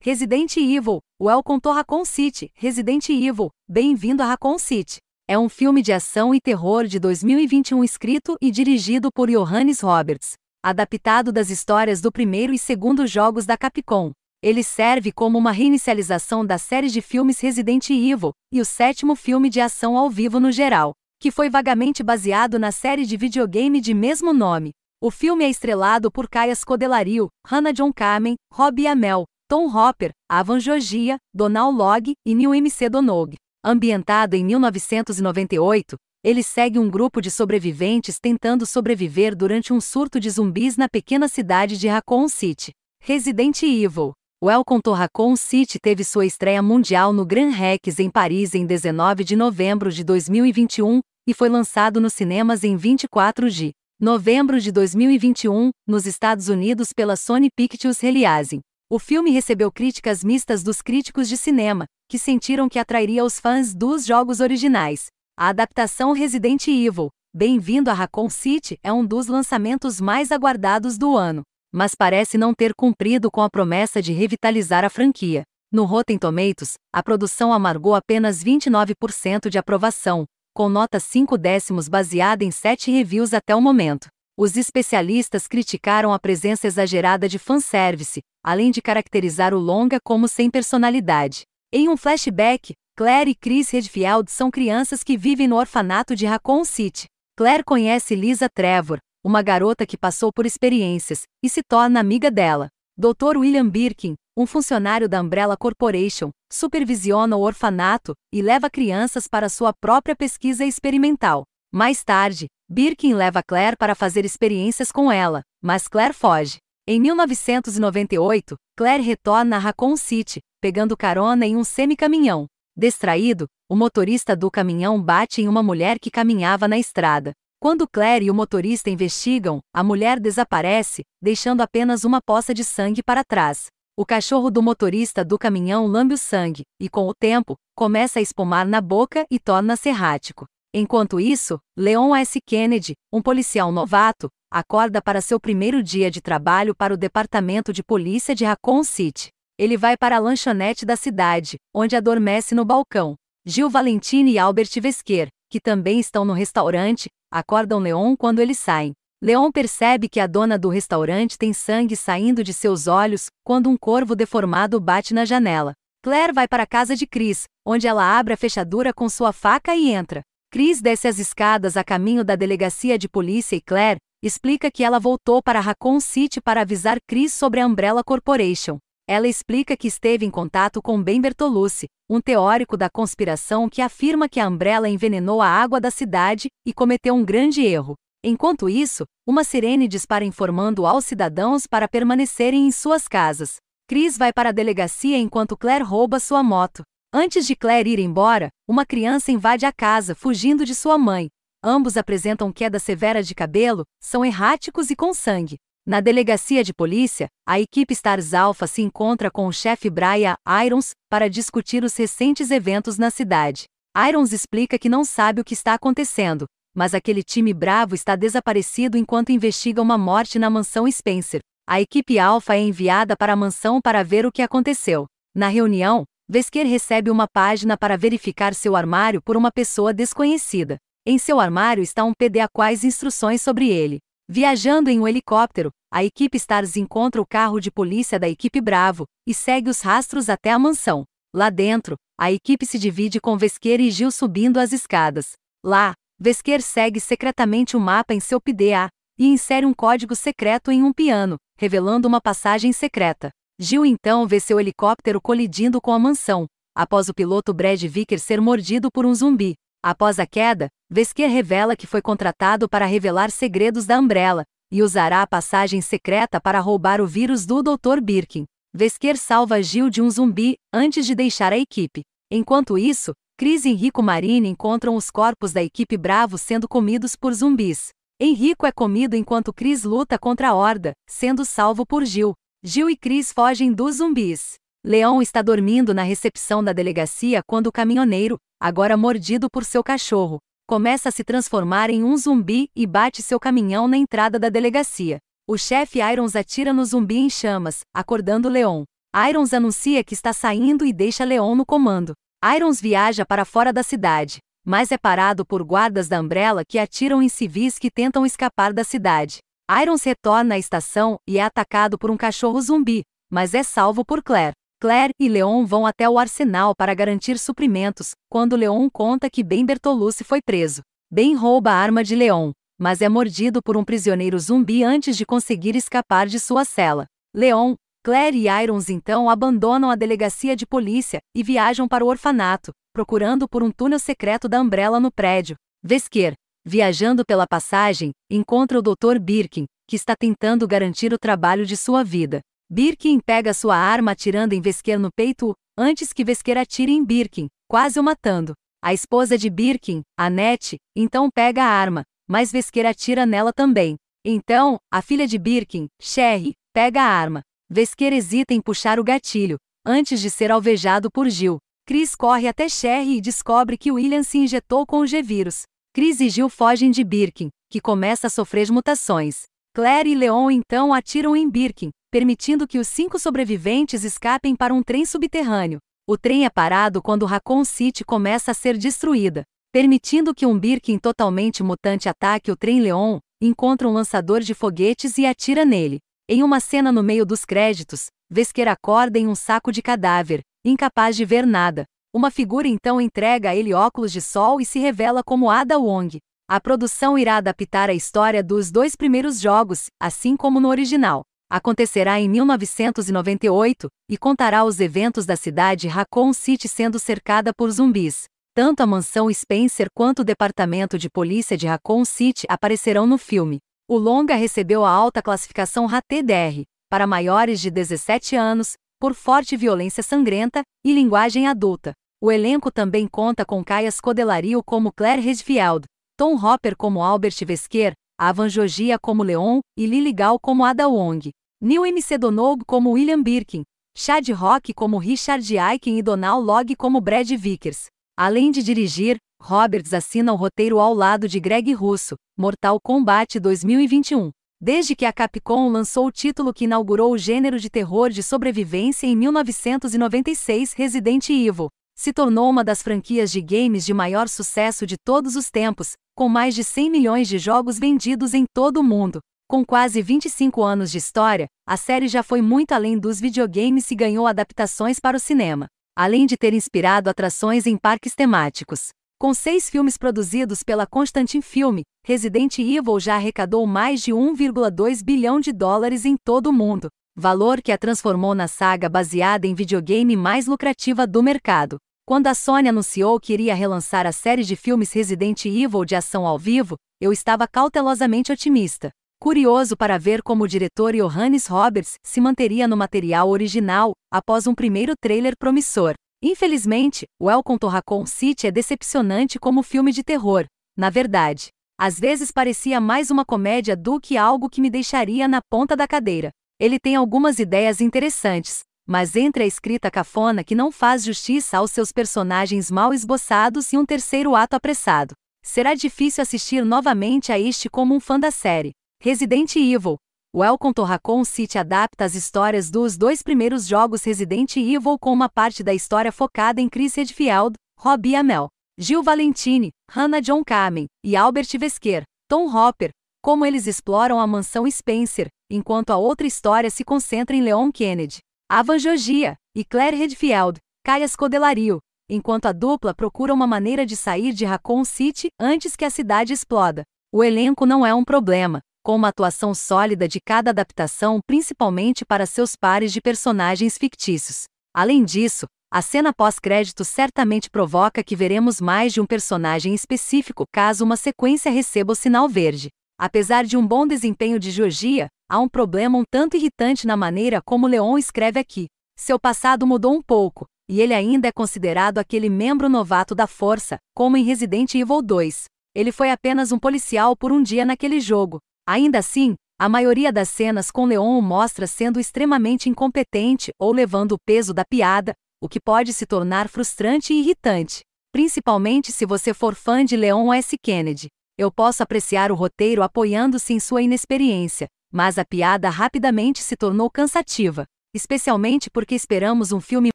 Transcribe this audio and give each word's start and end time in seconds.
Resident 0.00 0.56
Evil, 0.56 1.00
Welcome 1.20 1.60
to 1.60 1.72
Raccoon 1.72 2.04
City, 2.04 2.52
Resident 2.54 3.08
Evil, 3.08 3.50
Bem-vindo 3.68 4.22
a 4.22 4.26
Raccoon 4.26 4.56
City. 4.56 4.98
É 5.26 5.36
um 5.36 5.48
filme 5.48 5.82
de 5.82 5.92
ação 5.92 6.32
e 6.32 6.40
terror 6.40 6.86
de 6.86 7.00
2021 7.00 7.82
escrito 7.82 8.36
e 8.40 8.52
dirigido 8.52 9.10
por 9.12 9.28
Johannes 9.28 9.80
Roberts, 9.80 10.34
adaptado 10.64 11.32
das 11.32 11.50
histórias 11.50 12.00
do 12.00 12.12
primeiro 12.12 12.54
e 12.54 12.58
segundo 12.58 13.08
jogos 13.08 13.44
da 13.44 13.56
Capcom. 13.56 14.12
Ele 14.40 14.62
serve 14.62 15.10
como 15.10 15.36
uma 15.36 15.50
reinicialização 15.50 16.46
da 16.46 16.58
série 16.58 16.88
de 16.88 17.02
filmes 17.02 17.40
Resident 17.40 17.90
Evil 17.90 18.30
e 18.52 18.60
o 18.60 18.64
sétimo 18.64 19.16
filme 19.16 19.50
de 19.50 19.60
ação 19.60 19.98
ao 19.98 20.08
vivo 20.08 20.38
no 20.38 20.52
geral, 20.52 20.92
que 21.20 21.32
foi 21.32 21.50
vagamente 21.50 22.04
baseado 22.04 22.56
na 22.56 22.70
série 22.70 23.04
de 23.04 23.16
videogame 23.16 23.80
de 23.80 23.92
mesmo 23.94 24.32
nome. 24.32 24.70
O 25.02 25.10
filme 25.10 25.44
é 25.44 25.50
estrelado 25.50 26.08
por 26.08 26.28
Kaya 26.28 26.54
Scodelario, 26.54 27.28
Hannah 27.44 27.72
John 27.72 27.92
Kamen, 27.92 28.36
Robbie 28.54 28.86
Amell, 28.86 29.24
Tom 29.48 29.74
Hopper, 29.74 30.10
Avan 30.28 30.60
Jogia, 30.60 31.16
Donal 31.32 31.72
Log 31.72 32.12
e 32.26 32.34
Neil 32.34 32.54
MC 32.54 32.90
Donog. 32.90 33.34
Ambientado 33.64 34.36
em 34.36 34.44
1998, 34.44 35.96
ele 36.22 36.42
segue 36.42 36.78
um 36.78 36.90
grupo 36.90 37.22
de 37.22 37.30
sobreviventes 37.30 38.20
tentando 38.20 38.66
sobreviver 38.66 39.34
durante 39.34 39.72
um 39.72 39.80
surto 39.80 40.20
de 40.20 40.28
zumbis 40.28 40.76
na 40.76 40.86
pequena 40.86 41.28
cidade 41.28 41.78
de 41.78 41.88
Raccoon 41.88 42.28
City. 42.28 42.72
Resident 43.02 43.62
Evil. 43.62 44.12
Welcome 44.44 44.82
to 44.82 44.92
Raccoon 44.92 45.34
City 45.34 45.78
teve 45.80 46.04
sua 46.04 46.26
estreia 46.26 46.60
mundial 46.60 47.14
no 47.14 47.24
Grand 47.24 47.50
Rex 47.50 47.98
em 47.98 48.10
Paris 48.10 48.54
em 48.54 48.66
19 48.66 49.24
de 49.24 49.34
novembro 49.34 49.90
de 49.90 50.04
2021 50.04 51.00
e 51.26 51.32
foi 51.32 51.48
lançado 51.48 52.02
nos 52.02 52.12
cinemas 52.12 52.64
em 52.64 52.76
24 52.76 53.50
de 53.50 53.72
novembro 53.98 54.60
de 54.60 54.70
2021, 54.70 55.70
nos 55.86 56.06
Estados 56.06 56.48
Unidos 56.50 56.92
pela 56.92 57.16
Sony 57.16 57.48
Pictures 57.56 57.98
Releasing. 57.98 58.60
O 58.90 58.98
filme 58.98 59.30
recebeu 59.30 59.70
críticas 59.70 60.24
mistas 60.24 60.62
dos 60.62 60.80
críticos 60.80 61.28
de 61.28 61.36
cinema, 61.36 61.84
que 62.08 62.18
sentiram 62.18 62.70
que 62.70 62.78
atrairia 62.78 63.22
os 63.22 63.38
fãs 63.38 63.74
dos 63.74 64.06
jogos 64.06 64.40
originais. 64.40 65.08
A 65.38 65.48
adaptação 65.48 66.12
Resident 66.12 66.66
Evil, 66.68 67.10
Bem-vindo 67.36 67.90
a 67.90 67.92
Raccoon 67.92 68.30
City, 68.30 68.78
é 68.82 68.90
um 68.90 69.04
dos 69.04 69.26
lançamentos 69.26 70.00
mais 70.00 70.32
aguardados 70.32 70.96
do 70.96 71.14
ano, 71.14 71.42
mas 71.70 71.94
parece 71.94 72.38
não 72.38 72.54
ter 72.54 72.72
cumprido 72.74 73.30
com 73.30 73.42
a 73.42 73.50
promessa 73.50 74.00
de 74.00 74.14
revitalizar 74.14 74.86
a 74.86 74.88
franquia. 74.88 75.42
No 75.70 75.84
Rotten 75.84 76.16
Tomatoes, 76.16 76.72
a 76.90 77.02
produção 77.02 77.52
amargou 77.52 77.94
apenas 77.94 78.42
29% 78.42 79.50
de 79.50 79.58
aprovação, 79.58 80.24
com 80.54 80.70
nota 80.70 80.98
5 80.98 81.36
décimos 81.36 81.88
baseada 81.90 82.42
em 82.42 82.50
7 82.50 82.90
reviews 82.90 83.34
até 83.34 83.54
o 83.54 83.60
momento. 83.60 84.08
Os 84.40 84.56
especialistas 84.56 85.48
criticaram 85.48 86.12
a 86.12 86.18
presença 86.18 86.68
exagerada 86.68 87.28
de 87.28 87.40
fanservice, 87.40 88.20
além 88.40 88.70
de 88.70 88.80
caracterizar 88.80 89.52
o 89.52 89.58
longa 89.58 89.98
como 90.00 90.28
sem 90.28 90.48
personalidade. 90.48 91.42
Em 91.72 91.88
um 91.88 91.96
flashback, 91.96 92.72
Claire 92.96 93.32
e 93.32 93.34
Chris 93.34 93.68
Redfield 93.70 94.30
são 94.30 94.48
crianças 94.48 95.02
que 95.02 95.16
vivem 95.16 95.48
no 95.48 95.56
orfanato 95.56 96.14
de 96.14 96.24
Raccoon 96.24 96.64
City. 96.64 97.06
Claire 97.36 97.64
conhece 97.64 98.14
Lisa 98.14 98.48
Trevor, 98.48 99.00
uma 99.24 99.42
garota 99.42 99.84
que 99.84 99.98
passou 99.98 100.32
por 100.32 100.46
experiências, 100.46 101.22
e 101.42 101.48
se 101.48 101.60
torna 101.68 101.98
amiga 101.98 102.30
dela. 102.30 102.68
Dr. 102.96 103.38
William 103.38 103.68
Birkin, 103.68 104.14
um 104.36 104.46
funcionário 104.46 105.08
da 105.08 105.20
Umbrella 105.20 105.56
Corporation, 105.56 106.30
supervisiona 106.48 107.36
o 107.36 107.40
orfanato 107.40 108.14
e 108.32 108.40
leva 108.40 108.70
crianças 108.70 109.26
para 109.26 109.48
sua 109.48 109.72
própria 109.72 110.14
pesquisa 110.14 110.64
experimental. 110.64 111.42
Mais 111.70 112.02
tarde, 112.02 112.46
Birkin 112.66 113.12
leva 113.12 113.42
Claire 113.42 113.76
para 113.76 113.94
fazer 113.94 114.24
experiências 114.24 114.90
com 114.90 115.12
ela, 115.12 115.42
mas 115.62 115.86
Claire 115.86 116.14
foge. 116.14 116.56
Em 116.86 116.98
1998, 116.98 118.56
Claire 118.74 119.02
retorna 119.02 119.56
a 119.56 119.58
Raccoon 119.58 119.94
City, 119.94 120.40
pegando 120.62 120.96
carona 120.96 121.44
em 121.44 121.56
um 121.56 121.62
semi-caminhão. 121.62 122.46
Distraído, 122.74 123.46
o 123.68 123.76
motorista 123.76 124.34
do 124.34 124.50
caminhão 124.50 125.02
bate 125.02 125.42
em 125.42 125.48
uma 125.48 125.62
mulher 125.62 125.98
que 125.98 126.10
caminhava 126.10 126.66
na 126.66 126.78
estrada. 126.78 127.32
Quando 127.60 127.86
Claire 127.86 128.24
e 128.24 128.30
o 128.30 128.34
motorista 128.34 128.88
investigam, 128.88 129.60
a 129.70 129.84
mulher 129.84 130.18
desaparece, 130.18 131.02
deixando 131.20 131.60
apenas 131.60 132.02
uma 132.02 132.22
poça 132.22 132.54
de 132.54 132.64
sangue 132.64 133.02
para 133.02 133.22
trás. 133.22 133.66
O 133.94 134.06
cachorro 134.06 134.50
do 134.50 134.62
motorista 134.62 135.22
do 135.22 135.38
caminhão 135.38 135.86
lambe 135.86 136.14
o 136.14 136.18
sangue, 136.18 136.62
e 136.80 136.88
com 136.88 137.06
o 137.06 137.14
tempo, 137.14 137.56
começa 137.76 138.20
a 138.20 138.22
espumar 138.22 138.66
na 138.66 138.80
boca 138.80 139.26
e 139.30 139.38
torna-se 139.38 139.90
errático. 139.90 140.46
Enquanto 140.78 141.18
isso, 141.18 141.58
Leon 141.76 142.14
S. 142.14 142.40
Kennedy, 142.40 142.94
um 143.12 143.20
policial 143.20 143.72
novato, 143.72 144.28
acorda 144.48 145.02
para 145.02 145.20
seu 145.20 145.40
primeiro 145.40 145.82
dia 145.82 146.08
de 146.08 146.20
trabalho 146.20 146.72
para 146.72 146.94
o 146.94 146.96
Departamento 146.96 147.72
de 147.72 147.82
Polícia 147.82 148.32
de 148.32 148.44
Raccoon 148.44 148.84
City. 148.84 149.30
Ele 149.58 149.76
vai 149.76 149.96
para 149.96 150.14
a 150.14 150.18
lanchonete 150.20 150.86
da 150.86 150.94
cidade, 150.94 151.56
onde 151.74 151.96
adormece 151.96 152.54
no 152.54 152.64
balcão. 152.64 153.16
Gil 153.44 153.68
Valentini 153.68 154.34
e 154.34 154.38
Albert 154.38 154.70
Vesquer, 154.80 155.26
que 155.50 155.58
também 155.58 155.98
estão 155.98 156.24
no 156.24 156.32
restaurante, 156.32 157.08
acordam 157.28 157.80
Leon 157.80 158.14
quando 158.14 158.38
eles 158.38 158.60
saem. 158.60 158.92
Leon 159.20 159.50
percebe 159.50 160.08
que 160.08 160.20
a 160.20 160.28
dona 160.28 160.56
do 160.56 160.68
restaurante 160.68 161.36
tem 161.36 161.52
sangue 161.52 161.96
saindo 161.96 162.44
de 162.44 162.54
seus 162.54 162.86
olhos 162.86 163.26
quando 163.44 163.68
um 163.68 163.76
corvo 163.76 164.14
deformado 164.14 164.80
bate 164.80 165.12
na 165.12 165.24
janela. 165.24 165.72
Claire 166.04 166.32
vai 166.32 166.46
para 166.46 166.62
a 166.62 166.66
casa 166.68 166.94
de 166.94 167.04
Chris, 167.04 167.46
onde 167.66 167.88
ela 167.88 168.16
abre 168.16 168.32
a 168.32 168.36
fechadura 168.36 168.94
com 168.94 169.08
sua 169.08 169.32
faca 169.32 169.74
e 169.74 169.90
entra. 169.90 170.22
Chris 170.50 170.80
desce 170.80 171.06
as 171.06 171.18
escadas 171.18 171.76
a 171.76 171.84
caminho 171.84 172.24
da 172.24 172.34
delegacia 172.34 172.98
de 172.98 173.06
polícia 173.06 173.54
e 173.54 173.60
Claire 173.60 173.98
explica 174.22 174.70
que 174.70 174.82
ela 174.82 174.98
voltou 174.98 175.42
para 175.42 175.60
Raccoon 175.60 176.00
City 176.00 176.40
para 176.40 176.62
avisar 176.62 176.96
Chris 177.06 177.34
sobre 177.34 177.60
a 177.60 177.66
Umbrella 177.66 178.02
Corporation. 178.02 178.78
Ela 179.06 179.28
explica 179.28 179.76
que 179.76 179.86
esteve 179.86 180.24
em 180.24 180.30
contato 180.30 180.80
com 180.80 181.02
Ben 181.02 181.20
Bertolucci, 181.20 181.86
um 182.08 182.18
teórico 182.18 182.78
da 182.78 182.88
conspiração 182.88 183.68
que 183.68 183.82
afirma 183.82 184.26
que 184.26 184.40
a 184.40 184.48
Umbrella 184.48 184.88
envenenou 184.88 185.42
a 185.42 185.48
água 185.48 185.78
da 185.78 185.90
cidade 185.90 186.48
e 186.66 186.72
cometeu 186.72 187.14
um 187.14 187.24
grande 187.24 187.62
erro. 187.62 187.94
Enquanto 188.24 188.70
isso, 188.70 189.04
uma 189.26 189.44
sirene 189.44 189.86
dispara 189.86 190.24
informando 190.24 190.86
aos 190.86 191.04
cidadãos 191.04 191.66
para 191.66 191.86
permanecerem 191.86 192.66
em 192.66 192.72
suas 192.72 193.06
casas. 193.06 193.56
Chris 193.86 194.16
vai 194.16 194.32
para 194.32 194.48
a 194.48 194.52
delegacia 194.52 195.18
enquanto 195.18 195.58
Claire 195.58 195.84
rouba 195.84 196.18
sua 196.18 196.42
moto. 196.42 196.82
Antes 197.10 197.46
de 197.46 197.56
Claire 197.56 197.88
ir 197.88 197.98
embora, 197.98 198.50
uma 198.68 198.84
criança 198.84 199.32
invade 199.32 199.64
a 199.64 199.72
casa, 199.72 200.14
fugindo 200.14 200.66
de 200.66 200.74
sua 200.74 200.98
mãe. 200.98 201.30
Ambos 201.64 201.96
apresentam 201.96 202.52
queda 202.52 202.78
severa 202.78 203.22
de 203.22 203.34
cabelo, 203.34 203.84
são 203.98 204.22
erráticos 204.22 204.90
e 204.90 204.96
com 204.96 205.14
sangue. 205.14 205.56
Na 205.86 206.00
delegacia 206.02 206.62
de 206.62 206.74
polícia, 206.74 207.26
a 207.48 207.58
equipe 207.58 207.94
Stars 207.94 208.34
Alpha 208.34 208.66
se 208.66 208.82
encontra 208.82 209.30
com 209.30 209.46
o 209.46 209.52
chefe 209.52 209.88
Brian 209.88 210.36
Irons 210.62 210.90
para 211.08 211.30
discutir 211.30 211.82
os 211.82 211.96
recentes 211.96 212.50
eventos 212.50 212.98
na 212.98 213.10
cidade. 213.10 213.64
Irons 213.96 214.34
explica 214.34 214.78
que 214.78 214.90
não 214.90 215.02
sabe 215.02 215.40
o 215.40 215.44
que 215.44 215.54
está 215.54 215.72
acontecendo, 215.72 216.44
mas 216.74 216.92
aquele 216.92 217.22
time 217.22 217.54
bravo 217.54 217.94
está 217.94 218.16
desaparecido 218.16 218.98
enquanto 218.98 219.32
investiga 219.32 219.80
uma 219.80 219.96
morte 219.96 220.38
na 220.38 220.50
mansão 220.50 220.86
Spencer. 220.92 221.40
A 221.66 221.80
equipe 221.80 222.18
Alpha 222.18 222.54
é 222.54 222.60
enviada 222.60 223.16
para 223.16 223.32
a 223.32 223.36
mansão 223.36 223.80
para 223.80 224.04
ver 224.04 224.26
o 224.26 224.30
que 224.30 224.42
aconteceu. 224.42 225.06
Na 225.34 225.48
reunião, 225.48 226.04
Vesker 226.30 226.66
recebe 226.66 227.10
uma 227.10 227.26
página 227.26 227.74
para 227.74 227.96
verificar 227.96 228.54
seu 228.54 228.76
armário 228.76 229.22
por 229.22 229.34
uma 229.34 229.50
pessoa 229.50 229.94
desconhecida. 229.94 230.76
Em 231.06 231.16
seu 231.16 231.40
armário 231.40 231.82
está 231.82 232.04
um 232.04 232.12
PDA 232.12 232.46
quais 232.52 232.84
instruções 232.84 233.40
sobre 233.40 233.70
ele. 233.70 234.00
Viajando 234.28 234.90
em 234.90 235.00
um 235.00 235.08
helicóptero, 235.08 235.70
a 235.90 236.04
equipe 236.04 236.36
Stars 236.36 236.76
encontra 236.76 237.18
o 237.18 237.26
carro 237.26 237.58
de 237.58 237.70
polícia 237.70 238.18
da 238.18 238.28
equipe 238.28 238.60
Bravo 238.60 239.06
e 239.26 239.32
segue 239.32 239.70
os 239.70 239.80
rastros 239.80 240.28
até 240.28 240.52
a 240.52 240.58
mansão. 240.58 241.04
Lá 241.34 241.48
dentro, 241.48 241.96
a 242.20 242.30
equipe 242.30 242.66
se 242.66 242.78
divide 242.78 243.22
com 243.22 243.38
Vesker 243.38 243.80
e 243.80 243.90
Gil 243.90 244.10
subindo 244.10 244.58
as 244.58 244.74
escadas. 244.74 245.32
Lá, 245.64 245.94
Vesker 246.20 246.60
segue 246.60 247.00
secretamente 247.00 247.74
o 247.74 247.80
mapa 247.80 248.12
em 248.12 248.20
seu 248.20 248.38
PDA 248.38 248.90
e 249.18 249.28
insere 249.28 249.64
um 249.64 249.72
código 249.72 250.14
secreto 250.14 250.70
em 250.70 250.82
um 250.82 250.92
piano, 250.92 251.36
revelando 251.56 252.06
uma 252.06 252.20
passagem 252.20 252.70
secreta. 252.70 253.30
Gil 253.60 253.84
então 253.84 254.24
vê 254.24 254.38
seu 254.38 254.60
helicóptero 254.60 255.20
colidindo 255.20 255.80
com 255.80 255.92
a 255.92 255.98
mansão, 255.98 256.46
após 256.76 257.08
o 257.08 257.14
piloto 257.14 257.52
Brad 257.52 257.82
Vicker 257.82 258.20
ser 258.20 258.40
mordido 258.40 258.88
por 258.88 259.04
um 259.04 259.12
zumbi. 259.12 259.54
Após 259.82 260.20
a 260.20 260.26
queda, 260.26 260.68
Vesker 260.88 261.28
revela 261.28 261.74
que 261.74 261.86
foi 261.86 262.00
contratado 262.00 262.68
para 262.68 262.86
revelar 262.86 263.32
segredos 263.32 263.84
da 263.84 263.98
Umbrella 263.98 264.44
e 264.70 264.80
usará 264.80 265.22
a 265.22 265.26
passagem 265.26 265.80
secreta 265.80 266.40
para 266.40 266.60
roubar 266.60 267.00
o 267.00 267.06
vírus 267.06 267.44
do 267.44 267.60
Dr. 267.60 268.00
Birkin. 268.00 268.44
Vesker 268.72 269.16
salva 269.16 269.60
Gil 269.60 269.90
de 269.90 270.00
um 270.00 270.08
zumbi 270.08 270.56
antes 270.72 271.04
de 271.04 271.16
deixar 271.16 271.52
a 271.52 271.58
equipe. 271.58 272.02
Enquanto 272.30 272.78
isso, 272.78 273.12
Chris 273.36 273.64
e 273.64 273.70
Enrico 273.70 274.04
Marini 274.04 274.48
encontram 274.48 274.94
os 274.94 275.10
corpos 275.10 275.52
da 275.52 275.64
equipe 275.64 275.96
Bravo 275.96 276.38
sendo 276.38 276.68
comidos 276.68 277.16
por 277.16 277.34
zumbis. 277.34 277.88
Enrico 278.20 278.66
é 278.66 278.70
comido 278.70 279.16
enquanto 279.16 279.52
Chris 279.52 279.82
luta 279.82 280.16
contra 280.16 280.50
a 280.50 280.54
Horda, 280.54 280.92
sendo 281.08 281.44
salvo 281.44 281.84
por 281.84 282.04
Gil. 282.04 282.34
Gil 282.60 282.90
e 282.90 282.96
Chris 282.96 283.32
fogem 283.32 283.72
dos 283.72 283.98
zumbis. 283.98 284.54
Leão 284.84 285.22
está 285.22 285.40
dormindo 285.40 285.94
na 285.94 286.02
recepção 286.02 286.62
da 286.62 286.72
delegacia 286.72 287.40
quando 287.46 287.68
o 287.68 287.72
caminhoneiro, 287.72 288.36
agora 288.60 288.96
mordido 288.96 289.48
por 289.48 289.64
seu 289.64 289.84
cachorro, 289.84 290.40
começa 290.66 291.08
a 291.08 291.12
se 291.12 291.22
transformar 291.22 291.88
em 291.88 292.02
um 292.02 292.16
zumbi 292.16 292.68
e 292.74 292.84
bate 292.84 293.22
seu 293.22 293.38
caminhão 293.38 293.86
na 293.86 293.96
entrada 293.96 294.40
da 294.40 294.48
delegacia. 294.48 295.18
O 295.46 295.56
chefe 295.56 296.00
Irons 296.00 296.34
atira 296.34 296.72
no 296.72 296.84
zumbi 296.84 297.18
em 297.18 297.30
chamas, 297.30 297.82
acordando 297.94 298.48
Leon. 298.48 298.82
Irons 299.28 299.54
anuncia 299.54 300.02
que 300.02 300.12
está 300.12 300.32
saindo 300.32 300.84
e 300.84 300.92
deixa 300.92 301.24
Leon 301.24 301.54
no 301.54 301.64
comando. 301.64 302.12
Irons 302.44 302.80
viaja 302.80 303.24
para 303.24 303.44
fora 303.44 303.72
da 303.72 303.84
cidade, 303.84 304.38
mas 304.66 304.90
é 304.90 304.98
parado 304.98 305.46
por 305.46 305.62
guardas 305.62 306.08
da 306.08 306.20
Umbrella 306.20 306.64
que 306.68 306.80
atiram 306.80 307.22
em 307.22 307.28
civis 307.28 307.78
que 307.78 307.88
tentam 307.88 308.26
escapar 308.26 308.72
da 308.72 308.82
cidade. 308.82 309.38
Irons 309.70 310.02
retorna 310.02 310.54
à 310.54 310.58
estação 310.58 311.18
e 311.28 311.36
é 311.36 311.42
atacado 311.42 311.98
por 311.98 312.10
um 312.10 312.16
cachorro 312.16 312.58
zumbi, 312.58 313.02
mas 313.30 313.52
é 313.52 313.62
salvo 313.62 314.02
por 314.02 314.22
Claire. 314.22 314.54
Claire 314.80 315.12
e 315.20 315.28
Leon 315.28 315.66
vão 315.66 315.84
até 315.84 316.08
o 316.08 316.18
arsenal 316.18 316.74
para 316.74 316.94
garantir 316.94 317.38
suprimentos, 317.38 318.12
quando 318.30 318.56
Leon 318.56 318.88
conta 318.90 319.28
que 319.28 319.44
Ben 319.44 319.66
Bertolucci 319.66 320.24
foi 320.24 320.40
preso. 320.40 320.80
Ben 321.10 321.34
rouba 321.34 321.70
a 321.70 321.74
arma 321.74 322.02
de 322.02 322.16
Leon, 322.16 322.52
mas 322.80 323.02
é 323.02 323.10
mordido 323.10 323.60
por 323.62 323.76
um 323.76 323.84
prisioneiro 323.84 324.38
zumbi 324.38 324.82
antes 324.82 325.18
de 325.18 325.26
conseguir 325.26 325.76
escapar 325.76 326.26
de 326.26 326.40
sua 326.40 326.64
cela. 326.64 327.04
Leon, 327.34 327.74
Claire 328.02 328.38
e 328.38 328.48
Irons 328.48 328.88
então 328.88 329.28
abandonam 329.28 329.90
a 329.90 329.96
delegacia 329.96 330.56
de 330.56 330.66
polícia 330.66 331.20
e 331.36 331.42
viajam 331.42 331.86
para 331.86 332.02
o 332.02 332.08
orfanato, 332.08 332.72
procurando 332.90 333.46
por 333.46 333.62
um 333.62 333.70
túnel 333.70 333.98
secreto 333.98 334.48
da 334.48 334.62
Umbrella 334.62 334.98
no 334.98 335.12
prédio. 335.12 335.56
Vesker, 335.84 336.32
viajando 336.68 337.24
pela 337.24 337.46
passagem, 337.46 338.12
encontra 338.30 338.78
o 338.78 338.82
Dr. 338.82 339.18
Birkin, 339.18 339.64
que 339.88 339.96
está 339.96 340.14
tentando 340.14 340.68
garantir 340.68 341.12
o 341.14 341.18
trabalho 341.18 341.64
de 341.64 341.76
sua 341.76 342.04
vida. 342.04 342.40
Birkin 342.70 343.18
pega 343.18 343.54
sua 343.54 343.74
arma 343.74 344.12
atirando 344.12 344.52
em 344.52 344.60
Vesker 344.60 344.98
no 344.98 345.08
peito, 345.10 345.54
antes 345.76 346.12
que 346.12 346.22
Vesker 346.22 346.58
atire 346.58 346.92
em 346.92 347.02
Birkin, 347.02 347.48
quase 347.66 347.98
o 347.98 348.02
matando. 348.02 348.52
A 348.84 348.92
esposa 348.92 349.38
de 349.38 349.48
Birkin, 349.48 350.02
Annette, 350.16 350.76
então 350.94 351.30
pega 351.34 351.64
a 351.64 351.68
arma, 351.68 352.04
mas 352.28 352.52
Vesker 352.52 352.84
atira 352.84 353.24
nela 353.24 353.52
também. 353.52 353.96
Então, 354.22 354.76
a 354.92 355.00
filha 355.00 355.26
de 355.26 355.38
Birkin, 355.38 355.88
Sherry, 356.00 356.52
pega 356.74 357.00
a 357.00 357.08
arma. 357.08 357.40
Vesker 357.70 358.12
hesita 358.12 358.52
em 358.52 358.60
puxar 358.60 359.00
o 359.00 359.04
gatilho, 359.04 359.56
antes 359.86 360.20
de 360.20 360.28
ser 360.28 360.52
alvejado 360.52 361.10
por 361.10 361.28
Gil. 361.30 361.58
Chris 361.86 362.14
corre 362.14 362.46
até 362.46 362.68
Sherry 362.68 363.16
e 363.16 363.20
descobre 363.22 363.78
que 363.78 363.90
William 363.90 364.22
se 364.22 364.36
injetou 364.36 364.84
com 364.86 364.98
o 364.98 365.06
G-vírus. 365.06 365.62
Chris 365.98 366.20
e 366.20 366.28
Gil 366.28 366.48
fogem 366.48 366.92
de 366.92 367.02
Birkin, 367.02 367.50
que 367.68 367.80
começa 367.80 368.28
a 368.28 368.30
sofrer 368.30 368.70
mutações. 368.70 369.46
Claire 369.74 370.08
e 370.08 370.14
Leon 370.14 370.48
então 370.48 370.94
atiram 370.94 371.34
em 371.34 371.50
Birkin, 371.50 371.90
permitindo 372.08 372.68
que 372.68 372.78
os 372.78 372.86
cinco 372.86 373.18
sobreviventes 373.18 374.04
escapem 374.04 374.54
para 374.54 374.72
um 374.72 374.80
trem 374.80 375.04
subterrâneo. 375.04 375.80
O 376.08 376.16
trem 376.16 376.44
é 376.44 376.50
parado 376.50 377.02
quando 377.02 377.26
Raccoon 377.26 377.64
City 377.64 378.04
começa 378.04 378.52
a 378.52 378.54
ser 378.54 378.78
destruída, 378.78 379.42
permitindo 379.72 380.32
que 380.32 380.46
um 380.46 380.56
Birkin 380.56 381.00
totalmente 381.00 381.64
mutante 381.64 382.08
ataque 382.08 382.52
o 382.52 382.56
trem 382.56 382.80
Leon, 382.80 383.18
encontra 383.42 383.88
um 383.88 383.92
lançador 383.92 384.38
de 384.38 384.54
foguetes 384.54 385.18
e 385.18 385.26
atira 385.26 385.64
nele. 385.64 385.98
Em 386.28 386.44
uma 386.44 386.60
cena 386.60 386.92
no 386.92 387.02
meio 387.02 387.26
dos 387.26 387.44
créditos, 387.44 388.06
Vesker 388.30 388.68
acorda 388.68 389.18
em 389.18 389.26
um 389.26 389.34
saco 389.34 389.72
de 389.72 389.82
cadáver, 389.82 390.42
incapaz 390.64 391.16
de 391.16 391.24
ver 391.24 391.44
nada. 391.44 391.82
Uma 392.12 392.30
figura 392.30 392.66
então 392.66 393.00
entrega 393.00 393.50
a 393.50 393.56
ele 393.56 393.74
óculos 393.74 394.12
de 394.12 394.20
sol 394.20 394.60
e 394.60 394.64
se 394.64 394.78
revela 394.78 395.22
como 395.22 395.50
Ada 395.50 395.78
Wong. 395.78 396.18
A 396.48 396.60
produção 396.60 397.18
irá 397.18 397.36
adaptar 397.36 397.90
a 397.90 397.94
história 397.94 398.42
dos 398.42 398.70
dois 398.70 398.96
primeiros 398.96 399.40
jogos, 399.40 399.86
assim 400.00 400.36
como 400.36 400.60
no 400.60 400.68
original 400.68 401.22
acontecerá 401.50 402.20
em 402.20 402.28
1998 402.28 403.88
e 404.08 404.18
contará 404.18 404.64
os 404.64 404.80
eventos 404.80 405.24
da 405.24 405.34
cidade 405.34 405.88
Raccoon 405.88 406.32
City 406.32 406.68
sendo 406.68 406.98
cercada 406.98 407.52
por 407.54 407.70
zumbis. 407.70 408.24
Tanto 408.54 408.82
a 408.82 408.86
mansão 408.86 409.32
Spencer 409.32 409.88
quanto 409.94 410.20
o 410.20 410.24
departamento 410.24 410.98
de 410.98 411.08
polícia 411.08 411.56
de 411.56 411.66
Raccoon 411.66 412.04
City 412.04 412.44
aparecerão 412.48 413.06
no 413.06 413.16
filme. 413.16 413.58
O 413.88 413.96
longa 413.96 414.34
recebeu 414.34 414.84
a 414.84 414.90
alta 414.90 415.22
classificação 415.22 415.86
RATDR 415.86 416.64
para 416.90 417.06
maiores 417.06 417.60
de 417.60 417.70
17 417.70 418.34
anos, 418.34 418.74
por 418.98 419.14
forte 419.14 419.56
violência 419.56 420.02
sangrenta 420.02 420.62
e 420.84 420.92
linguagem 420.92 421.46
adulta. 421.46 421.92
O 422.20 422.32
elenco 422.32 422.70
também 422.70 423.06
conta 423.06 423.44
com 423.44 423.64
Kaya 423.64 423.90
Scodelario 423.90 424.62
como 424.62 424.92
Claire 424.92 425.22
Redfield, 425.22 425.86
Tom 426.16 426.34
Hopper 426.34 426.76
como 426.76 427.02
Albert 427.02 427.36
Vesker, 427.46 427.92
Avan 428.18 428.48
Jogia 428.48 428.98
como 428.98 429.22
Leon 429.22 429.60
e 429.78 429.86
Lily 429.86 430.12
Gal 430.12 430.38
como 430.40 430.64
Ada 430.64 430.88
Wong. 430.88 431.30
Neil 431.60 431.86
MC 431.86 432.18
como 432.66 432.90
William 432.90 433.22
Birkin, 433.22 433.62
Chad 433.96 434.28
Rock 434.30 434.74
como 434.74 434.98
Richard 434.98 435.58
Aiken 435.58 435.98
e 435.98 436.02
Donal 436.02 436.40
Logg 436.40 436.74
como 436.76 437.00
Brad 437.00 437.28
Vickers. 437.28 437.86
Além 438.16 438.50
de 438.50 438.62
dirigir, 438.62 439.16
Roberts 439.40 439.94
assina 439.94 440.32
o 440.32 440.36
roteiro 440.36 440.80
ao 440.80 440.92
lado 440.92 441.28
de 441.28 441.38
Greg 441.38 441.72
Russo, 441.72 442.16
Mortal 442.36 442.80
Kombat 442.80 443.38
2021. 443.38 444.30
Desde 444.60 444.96
que 444.96 445.04
a 445.04 445.12
Capcom 445.12 445.68
lançou 445.68 446.08
o 446.08 446.10
título 446.10 446.52
que 446.52 446.64
inaugurou 446.64 447.12
o 447.12 447.18
gênero 447.18 447.60
de 447.60 447.70
terror 447.70 448.10
de 448.10 448.24
sobrevivência 448.24 449.06
em 449.06 449.14
1996, 449.14 450.72
Resident 450.72 451.30
Evil, 451.30 451.68
se 451.94 452.12
tornou 452.12 452.50
uma 452.50 452.64
das 452.64 452.82
franquias 452.82 453.30
de 453.30 453.40
games 453.40 453.86
de 453.86 453.94
maior 453.94 454.28
sucesso 454.28 454.84
de 454.84 454.96
todos 454.98 455.36
os 455.36 455.48
tempos, 455.48 455.92
com 456.12 456.28
mais 456.28 456.56
de 456.56 456.64
100 456.64 456.90
milhões 456.90 457.28
de 457.28 457.38
jogos 457.38 457.78
vendidos 457.78 458.34
em 458.34 458.46
todo 458.52 458.78
o 458.78 458.82
mundo. 458.82 459.20
Com 459.48 459.64
quase 459.64 460.02
25 460.02 460.60
anos 460.64 460.90
de 460.90 460.98
história, 460.98 461.46
a 461.64 461.76
série 461.76 462.08
já 462.08 462.24
foi 462.24 462.42
muito 462.42 462.72
além 462.72 462.98
dos 462.98 463.20
videogames 463.20 463.88
e 463.92 463.94
ganhou 463.94 464.26
adaptações 464.26 464.98
para 464.98 465.16
o 465.16 465.20
cinema, 465.20 465.68
além 465.96 466.26
de 466.26 466.36
ter 466.36 466.52
inspirado 466.52 467.08
atrações 467.08 467.64
em 467.64 467.76
parques 467.76 468.12
temáticos. 468.12 468.88
Com 469.20 469.34
seis 469.34 469.68
filmes 469.68 469.96
produzidos 469.96 470.62
pela 470.62 470.86
Constantin 470.86 471.40
Film, 471.40 471.80
Resident 472.06 472.56
Evil 472.60 473.00
já 473.00 473.16
arrecadou 473.16 473.66
mais 473.66 474.00
de 474.00 474.12
1,2 474.12 475.02
bilhão 475.02 475.40
de 475.40 475.52
dólares 475.52 476.04
em 476.04 476.16
todo 476.16 476.50
o 476.50 476.52
mundo, 476.52 476.88
valor 477.16 477.60
que 477.60 477.72
a 477.72 477.76
transformou 477.76 478.32
na 478.32 478.46
saga 478.46 478.88
baseada 478.88 479.44
em 479.44 479.56
videogame 479.56 480.14
mais 480.14 480.46
lucrativa 480.46 481.04
do 481.04 481.20
mercado. 481.20 481.78
Quando 482.06 482.28
a 482.28 482.34
Sony 482.34 482.68
anunciou 482.68 483.18
que 483.18 483.32
iria 483.32 483.56
relançar 483.56 484.06
a 484.06 484.12
série 484.12 484.44
de 484.44 484.54
filmes 484.54 484.92
Resident 484.92 485.46
Evil 485.46 485.84
de 485.84 485.96
ação 485.96 486.24
ao 486.24 486.38
vivo, 486.38 486.76
eu 487.00 487.12
estava 487.12 487.48
cautelosamente 487.48 488.30
otimista. 488.30 488.90
Curioso 489.20 489.76
para 489.76 489.98
ver 489.98 490.22
como 490.22 490.44
o 490.44 490.48
diretor 490.48 490.94
Johannes 490.94 491.48
Roberts 491.48 491.94
se 492.06 492.20
manteria 492.20 492.68
no 492.68 492.76
material 492.76 493.28
original, 493.28 493.94
após 494.12 494.46
um 494.46 494.54
primeiro 494.54 494.92
trailer 494.96 495.34
promissor. 495.36 495.94
Infelizmente, 496.20 497.06
Welcome 497.22 497.60
to 497.60 497.68
Raccoon 497.68 498.04
City 498.04 498.48
é 498.48 498.50
decepcionante 498.50 499.38
como 499.38 499.62
filme 499.62 499.92
de 499.92 500.02
terror. 500.02 500.46
Na 500.76 500.90
verdade, 500.90 501.50
às 501.78 502.00
vezes 502.00 502.32
parecia 502.32 502.80
mais 502.80 503.08
uma 503.12 503.24
comédia 503.24 503.76
do 503.76 504.00
que 504.00 504.16
algo 504.16 504.50
que 504.50 504.60
me 504.60 504.68
deixaria 504.68 505.28
na 505.28 505.40
ponta 505.40 505.76
da 505.76 505.86
cadeira. 505.86 506.30
Ele 506.58 506.80
tem 506.80 506.96
algumas 506.96 507.38
ideias 507.38 507.80
interessantes, 507.80 508.62
mas 508.84 509.14
entre 509.14 509.44
a 509.44 509.46
escrita 509.46 509.92
cafona 509.92 510.42
que 510.42 510.56
não 510.56 510.72
faz 510.72 511.04
justiça 511.04 511.58
aos 511.58 511.70
seus 511.70 511.92
personagens 511.92 512.68
mal 512.68 512.92
esboçados 512.92 513.72
e 513.72 513.78
um 513.78 513.86
terceiro 513.86 514.34
ato 514.34 514.56
apressado. 514.56 515.14
Será 515.44 515.72
difícil 515.74 516.20
assistir 516.20 516.64
novamente 516.64 517.30
a 517.30 517.38
este 517.38 517.70
como 517.70 517.94
um 517.94 518.00
fã 518.00 518.18
da 518.18 518.32
série. 518.32 518.72
Resident 519.00 519.54
Evil. 519.54 519.96
Welcome 520.36 520.74
to 520.74 520.82
Raccoon 520.82 521.24
City 521.24 521.56
adapta 521.56 522.04
as 522.04 522.14
histórias 522.14 522.70
dos 522.70 522.98
dois 522.98 523.22
primeiros 523.22 523.66
jogos 523.66 524.04
Resident 524.04 524.56
Evil 524.56 524.98
com 524.98 525.10
uma 525.10 525.26
parte 525.26 525.62
da 525.62 525.72
história 525.72 526.12
focada 526.12 526.60
em 526.60 526.68
Chris 526.68 526.94
Redfield, 526.94 527.54
Robbie 527.80 528.14
Amell, 528.14 528.48
Gil 528.78 529.02
Valentini, 529.02 529.70
Hannah 529.90 530.20
John 530.20 530.44
Kamen 530.44 530.84
e 531.02 531.16
Albert 531.16 531.48
Wesker, 531.58 532.02
Tom 532.28 532.54
Hopper, 532.54 532.90
como 533.22 533.46
eles 533.46 533.66
exploram 533.66 534.20
a 534.20 534.26
mansão 534.26 534.70
Spencer, 534.70 535.28
enquanto 535.50 535.92
a 535.92 535.96
outra 535.96 536.26
história 536.26 536.68
se 536.68 536.84
concentra 536.84 537.34
em 537.34 537.40
Leon 537.40 537.72
Kennedy. 537.72 538.18
Avan 538.50 538.78
Jogia 538.78 539.34
e 539.56 539.64
Claire 539.64 539.96
Redfield, 539.96 540.58
Kaya 540.84 541.08
Scodelario, 541.08 541.78
enquanto 542.06 542.44
a 542.44 542.52
dupla 542.52 542.92
procura 542.94 543.32
uma 543.32 543.46
maneira 543.46 543.86
de 543.86 543.96
sair 543.96 544.34
de 544.34 544.44
Raccoon 544.44 544.84
City 544.84 545.30
antes 545.40 545.74
que 545.74 545.86
a 545.86 545.90
cidade 545.90 546.34
exploda. 546.34 546.82
O 547.10 547.24
elenco 547.24 547.64
não 547.64 547.86
é 547.86 547.94
um 547.94 548.04
problema, 548.04 548.60
com 548.88 548.96
uma 548.96 549.08
atuação 549.08 549.54
sólida 549.54 550.08
de 550.08 550.18
cada 550.18 550.48
adaptação, 550.48 551.20
principalmente 551.26 552.06
para 552.06 552.24
seus 552.24 552.56
pares 552.56 552.90
de 552.90 553.02
personagens 553.02 553.76
fictícios. 553.76 554.44
Além 554.74 555.04
disso, 555.04 555.44
a 555.70 555.82
cena 555.82 556.10
pós-crédito 556.10 556.86
certamente 556.86 557.50
provoca 557.50 558.02
que 558.02 558.16
veremos 558.16 558.62
mais 558.62 558.94
de 558.94 558.98
um 558.98 559.04
personagem 559.04 559.74
específico 559.74 560.44
caso 560.50 560.84
uma 560.84 560.96
sequência 560.96 561.52
receba 561.52 561.92
o 561.92 561.94
sinal 561.94 562.30
verde. 562.30 562.70
Apesar 562.98 563.44
de 563.44 563.58
um 563.58 563.66
bom 563.66 563.86
desempenho 563.86 564.38
de 564.38 564.50
Georgia, 564.50 565.08
há 565.30 565.38
um 565.38 565.50
problema 565.50 565.98
um 565.98 566.04
tanto 566.10 566.38
irritante 566.38 566.86
na 566.86 566.96
maneira 566.96 567.42
como 567.42 567.66
Leon 567.66 567.98
escreve 567.98 568.40
aqui. 568.40 568.68
Seu 568.98 569.20
passado 569.20 569.66
mudou 569.66 569.92
um 569.92 570.00
pouco, 570.00 570.46
e 570.66 570.80
ele 570.80 570.94
ainda 570.94 571.28
é 571.28 571.32
considerado 571.32 571.98
aquele 571.98 572.30
membro 572.30 572.70
novato 572.70 573.14
da 573.14 573.26
força, 573.26 573.76
como 573.94 574.16
em 574.16 574.24
Resident 574.24 574.74
Evil 574.74 575.02
2. 575.02 575.44
Ele 575.74 575.92
foi 575.92 576.10
apenas 576.10 576.52
um 576.52 576.58
policial 576.58 577.14
por 577.14 577.30
um 577.30 577.42
dia 577.42 577.66
naquele 577.66 578.00
jogo. 578.00 578.38
Ainda 578.68 578.98
assim, 578.98 579.34
a 579.58 579.66
maioria 579.66 580.12
das 580.12 580.28
cenas 580.28 580.70
com 580.70 580.84
Leon 580.84 581.18
o 581.18 581.22
mostra 581.22 581.66
sendo 581.66 581.98
extremamente 581.98 582.68
incompetente 582.68 583.50
ou 583.58 583.72
levando 583.72 584.12
o 584.12 584.18
peso 584.18 584.52
da 584.52 584.62
piada, 584.62 585.14
o 585.42 585.48
que 585.48 585.58
pode 585.58 585.94
se 585.94 586.04
tornar 586.04 586.50
frustrante 586.50 587.14
e 587.14 587.20
irritante. 587.20 587.80
Principalmente 588.12 588.92
se 588.92 589.06
você 589.06 589.32
for 589.32 589.54
fã 589.54 589.82
de 589.82 589.96
Leon 589.96 590.34
S. 590.34 590.54
Kennedy. 590.62 591.08
Eu 591.38 591.50
posso 591.50 591.82
apreciar 591.82 592.30
o 592.30 592.34
roteiro 592.34 592.82
apoiando-se 592.82 593.54
em 593.54 593.58
sua 593.58 593.80
inexperiência, 593.80 594.66
mas 594.92 595.16
a 595.16 595.24
piada 595.24 595.70
rapidamente 595.70 596.42
se 596.42 596.54
tornou 596.54 596.90
cansativa. 596.90 597.64
especialmente 597.94 598.68
porque 598.70 598.94
esperamos 598.94 599.50
um 599.50 599.62
filme 599.62 599.88